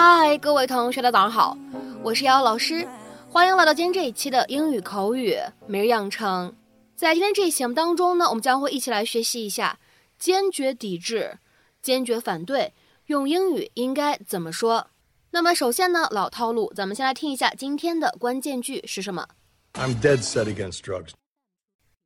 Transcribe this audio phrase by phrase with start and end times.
[0.00, 1.58] 嗨，各位同学，大家早上好，
[2.04, 2.86] 我是瑶老师，
[3.28, 5.36] 欢迎来到今天这一期的英语口语
[5.66, 6.54] 每日养成。
[6.94, 9.76] 在今天这一期节目当中呢，我们将会一起来学习一下
[10.16, 11.36] 坚决抵制、
[11.82, 12.72] 坚决反对
[13.06, 14.86] 用英语应该怎么说。
[15.32, 19.26] 那么首先呢，老套路，咱们先来听一下今天的关键句是什么。
[19.72, 21.10] I'm dead set against drugs.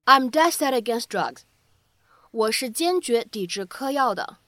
[0.06, 1.40] I'm dead set against drugs.
[2.30, 4.38] 我是坚决抵制嗑药的，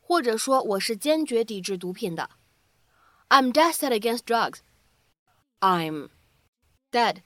[0.00, 2.30] 或者说我是坚决抵制毒品的。
[3.28, 4.60] I'm dead set against drugs.
[5.60, 6.10] I'm
[6.92, 7.22] dead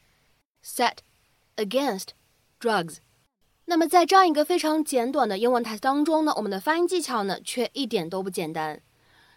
[0.62, 0.98] set
[1.56, 2.10] against
[2.58, 2.98] drugs.
[3.66, 8.82] 那么在这样一个非常简短的英文台词当中呢，我们的发音技巧呢却一点都不简单。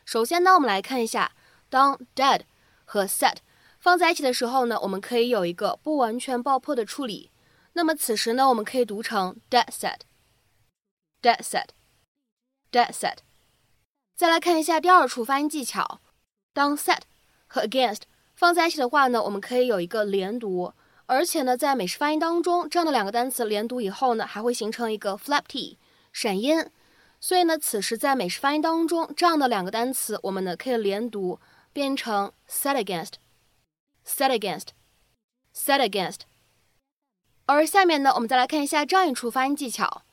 [0.05, 1.34] 首先呢，我们来看一下，
[1.70, 2.41] 当 dead
[2.86, 3.38] 和 set
[3.80, 7.31] 放在一起的时候呢，我们可以有一个不完全爆破的处理。
[7.73, 13.17] 那么此时呢，我们可以读成 dead set，dead set，dead set。
[14.16, 16.00] 再来看一下第二处发音技巧。
[16.53, 16.99] 当 set
[17.47, 18.01] 和 against
[18.35, 20.73] 放在一起的话呢，我们可以有一个连读，
[21.05, 25.77] 而且呢，在美式发音当中，这样的两个单词连读以后呢，还会形成一个 flap t
[26.11, 26.65] 闪音。
[27.19, 31.39] 所以呢，此时在美式发音当中，这样的两个单词，我们呢可以连读，
[31.71, 36.19] 变成 set against，set against，set against。
[37.45, 40.03] 而下面呢，我们再来看一下这样一处发音技巧：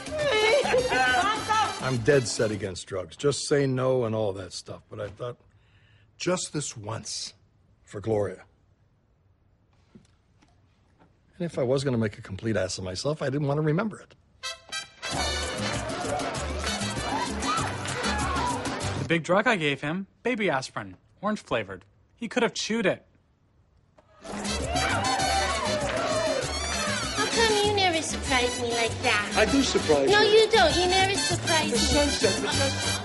[1.83, 3.17] I'm dead set against drugs.
[3.17, 4.83] Just say no and all that stuff.
[4.91, 5.37] But I thought,
[6.17, 7.35] just this once
[7.85, 8.43] for Gloria.
[11.39, 13.59] And if I was going to make a complete ass of myself, I didn't want
[13.59, 14.15] to remember it.
[18.99, 21.85] The big drug I gave him, baby aspirin, orange flavored.
[22.17, 23.07] He could have chewed it.
[28.09, 29.37] Surprise me like that?
[29.37, 30.41] I do surprise No, you.
[30.41, 30.75] you don't.
[30.75, 31.83] You never surprise The me.
[31.85, 33.05] sunset, the sunset.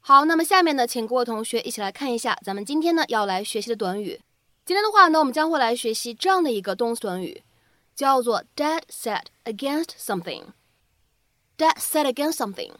[0.00, 4.20] 好，那么下面呢，请各位同学一起来看一下咱们今天呢要来学习的短语。
[4.64, 7.42] 今天的话呢，我们将会来学习这样的一个动词短语，
[7.96, 10.44] 叫做 dead set against something。
[11.56, 12.70] dead set against something。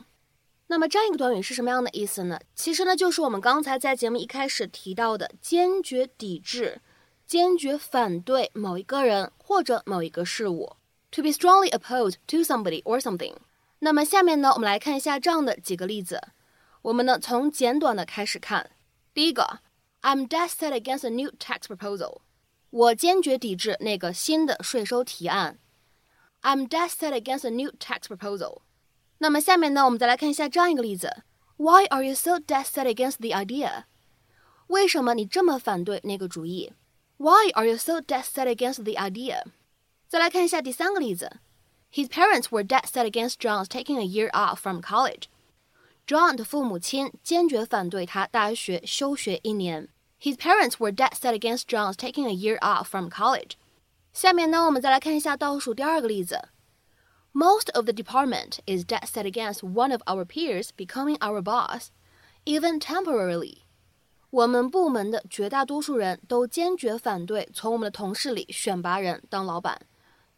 [0.66, 2.40] 那么这样一个短语是什么样的意思呢？
[2.54, 6.80] 其实呢，就是我们刚才在节目一开始提到的坚决抵制、
[7.26, 10.76] 坚决反对某一个人或者某一个事物。
[11.12, 13.34] To be strongly opposed to somebody or something。
[13.80, 16.20] 那么下面呢，我们来看一下这样的几个例子。
[16.82, 18.70] 我们呢从简短的开始看。
[19.12, 19.60] 第一个
[20.02, 22.18] ，I'm dead set against a new tax proposal。
[22.70, 25.58] 我坚决抵制那个新的税收提案。
[26.42, 28.62] I'm dead set against a new tax proposal。
[29.23, 31.23] 那么下面呢，我们再来看一下这样一个例子：
[31.57, 33.83] Why are you so dead set against the idea？
[34.67, 36.71] 为什么你这么反对那个主意？
[37.17, 39.43] Why are you so dead set against the idea？
[40.07, 41.39] 再来看一下第三个例子：
[41.91, 49.89] His parents were dead set against John's taking a year off from college。John 的父母亲坚决反对他大学休学一年。
[50.21, 53.51] His parents were dead set against John's taking a year off from college。
[54.13, 56.49] 下面呢，我们再来看一下倒数第二个例子。
[57.33, 61.89] Most of the department is dead set against one of our peers becoming our boss,
[62.45, 63.59] even temporarily.
[64.31, 69.81] 我们部门的绝大多数人都坚决反对从我们的同事里选拔人当老板，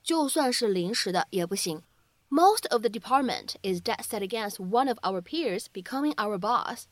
[0.04, 1.82] 就算是临时的也不行。
[2.30, 6.84] Most of the department is dead set against one of our peers becoming our boss,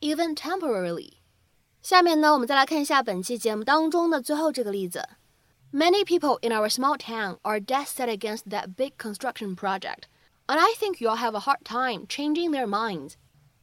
[0.00, 1.12] even temporarily.
[1.82, 5.08] 下面呢，我们再来看一下本期节目当中的最后这个例子。
[5.74, 10.08] Many people in our small town are dead set against that big construction project,
[10.46, 13.14] and I think you'll have a hard time changing their minds.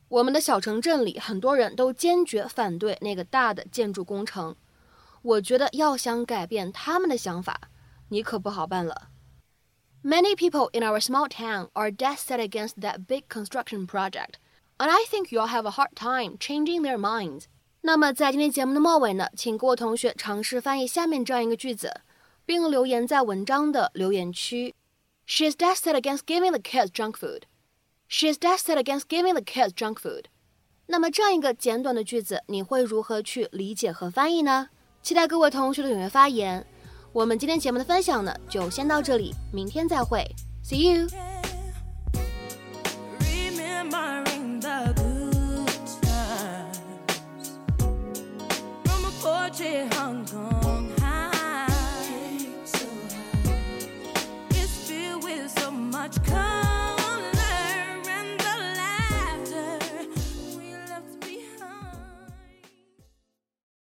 [0.07, 4.55] 我们的小城镇里很多人都坚决反对那个大的建筑工程。
[5.21, 7.69] 我觉得要想改变他们的想法，
[8.07, 9.09] 你可不好办了。
[10.01, 14.35] Many people in our small town are dead set against that big construction project,
[14.77, 17.47] and I think you'll have a hard time changing their minds.
[17.84, 21.93] 那么在今天节目的末尾呢，请各位同学尝试翻译下面这样一个句子，
[22.46, 24.75] 并留言在文章的留言区。
[25.26, 27.43] She is dead set against giving the kids junk food.
[28.08, 30.26] She is dead set against giving the kids junk food.
[30.87, 34.69] 那么这样一个简短的句子，你会如何去理解和翻译呢？
[35.02, 36.64] 期待各位同学的踊跃发言。
[37.12, 40.25] 我们今天节目的分享呢，就先到这里，明天再会
[40.64, 41.08] ，See you。